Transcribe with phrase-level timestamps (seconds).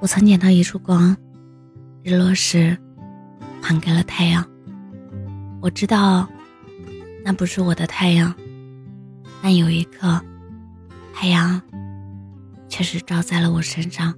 [0.00, 1.14] 我曾捡到一束光，
[2.02, 2.76] 日落时
[3.60, 4.42] 还给了太阳。
[5.60, 6.26] 我知道
[7.22, 8.34] 那不是我的太阳，
[9.42, 10.18] 但有一刻，
[11.12, 11.60] 太阳
[12.66, 14.14] 确实照在了我身上。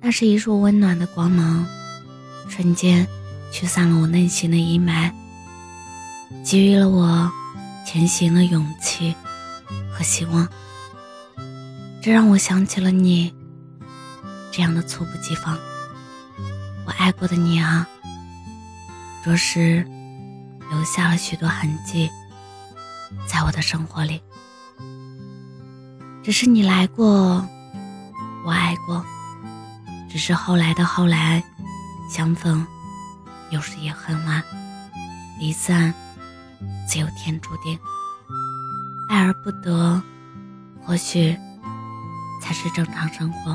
[0.00, 1.66] 那是一束温暖的光芒，
[2.48, 3.04] 瞬间
[3.50, 5.10] 驱散了我内心的阴霾，
[6.44, 7.28] 给予了我
[7.84, 9.12] 前行的勇气
[9.90, 10.46] 和希望。
[12.00, 13.34] 这让我想起了你。
[14.56, 15.58] 这样的猝不及防，
[16.86, 17.86] 我爱过的你啊，
[19.22, 19.86] 着实
[20.70, 22.10] 留下了许多痕迹，
[23.28, 24.22] 在我的生活里。
[26.24, 27.46] 只是你来过，
[28.46, 29.04] 我爱过，
[30.08, 31.44] 只是后来的后来，
[32.10, 32.66] 相逢
[33.50, 34.42] 有时也很晚，
[35.38, 35.92] 离散
[36.88, 37.78] 自有天注定。
[39.10, 40.02] 爱而不得，
[40.82, 41.36] 或许
[42.40, 43.54] 才是正常生活。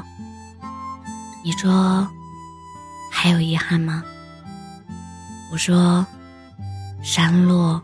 [1.44, 2.08] 你说
[3.12, 4.04] 还有遗憾吗？
[5.52, 6.06] 我说，
[7.02, 7.82] 山落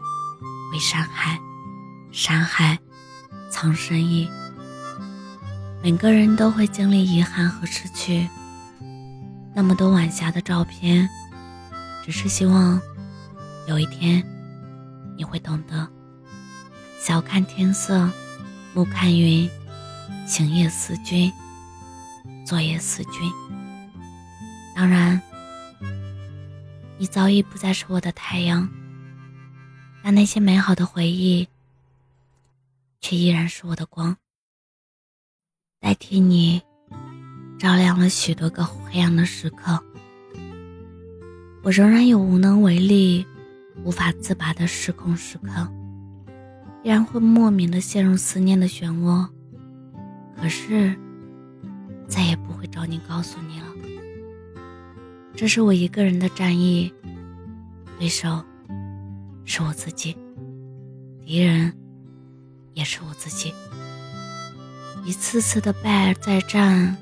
[0.71, 1.39] 为山海，
[2.11, 2.77] 山海
[3.49, 4.29] 藏深意。
[5.81, 8.29] 每个人都会经历遗憾和失去。
[9.55, 11.09] 那么多晚霞的照片，
[12.05, 12.79] 只是希望
[13.67, 14.23] 有一天
[15.17, 15.87] 你会懂得。
[16.99, 18.07] 晓看天色，
[18.75, 19.49] 暮看云，
[20.27, 21.33] 行夜思君。
[22.47, 23.29] 昨夜思君。
[24.73, 25.21] 当然，
[26.97, 28.69] 你早已不再是我的太阳，
[30.01, 31.45] 但那些美好的回忆，
[33.01, 34.15] 却依然是我的光，
[35.81, 36.61] 代替你，
[37.59, 39.77] 照亮了许多个黑暗的时刻。
[41.63, 43.27] 我仍然有无能为力、
[43.83, 45.69] 无法自拔的失控时刻，
[46.81, 49.27] 依然会莫名的陷入思念的漩涡。
[50.37, 50.97] 可是。
[52.07, 53.67] 再也不会找你告诉你了。
[55.35, 56.91] 这是我一个人的战役，
[57.99, 58.43] 对手
[59.45, 60.17] 是我自己，
[61.25, 61.71] 敌人
[62.73, 63.53] 也是我自己。
[65.05, 66.97] 一次次的败而再战，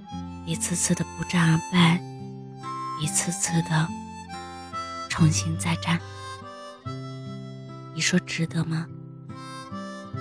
[0.46, 2.02] 一次次的不战而败，
[3.02, 3.88] 一次次的
[5.10, 6.00] 重新再战。
[7.94, 8.86] 你说值得吗？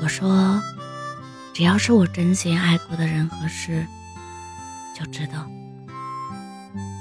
[0.00, 0.62] 我说，
[1.52, 3.84] 只要是我真心爱过的人和事。
[4.94, 5.50] 就知道，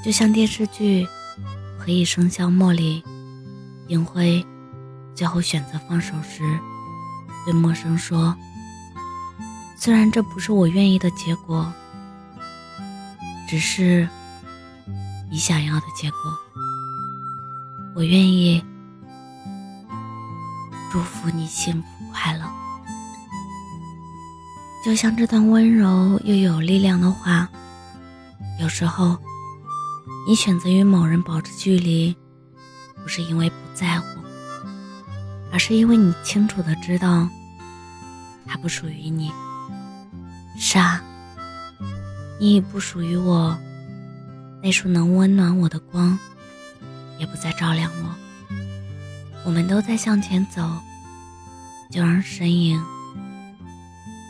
[0.03, 1.05] 就像电视剧
[1.77, 3.03] 《何以笙箫默》里，
[3.87, 4.43] 尹辉
[5.13, 6.41] 最后选择放手时，
[7.45, 8.35] 对默笙说
[9.77, 11.71] ：“虽然这不是我愿意的结果，
[13.47, 14.09] 只是
[15.29, 16.17] 你想要的结果，
[17.95, 18.65] 我愿意
[20.91, 22.49] 祝福你幸福快乐。”
[24.83, 27.47] 就像这段温柔又有力量的话。
[28.63, 29.17] 有时候，
[30.25, 32.15] 你选择与某人保持距离，
[33.01, 34.05] 不是因为不在乎，
[35.51, 37.27] 而是因为你清楚的知道，
[38.47, 39.29] 他不属于你。
[40.57, 41.03] 是啊，
[42.39, 43.53] 你已不属于我，
[44.61, 46.17] 那束能温暖我的光，
[47.19, 48.55] 也不再照亮我。
[49.43, 50.61] 我们都在向前走，
[51.91, 52.81] 就让身影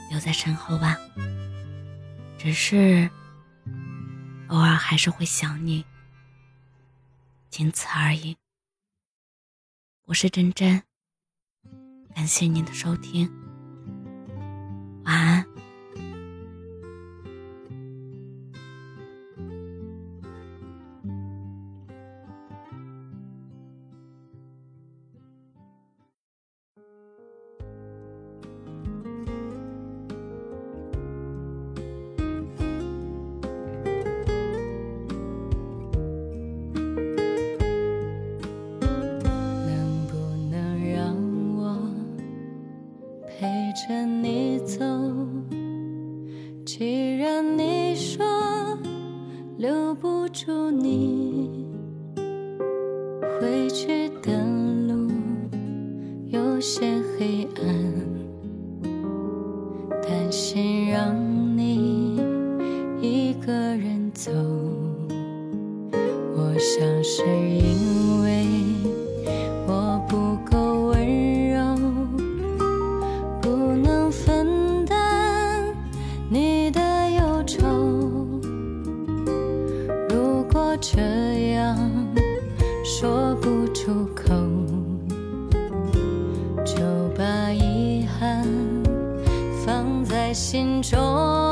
[0.10, 0.98] 留在身后吧。
[2.40, 3.08] 只是。
[4.54, 5.84] 偶尔还是会想你，
[7.50, 8.38] 仅此而已。
[10.06, 10.84] 我是真真，
[12.14, 13.28] 感谢您的收听，
[15.06, 15.43] 晚安。
[53.44, 54.32] 回去的
[54.88, 55.12] 路
[56.30, 57.03] 有些
[90.34, 91.43] 心中。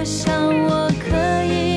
[0.00, 0.32] 我想
[0.64, 1.69] 我可以